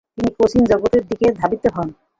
[0.15, 1.87] তিনি কোচিং জগতের দিকে ধাবিত হন।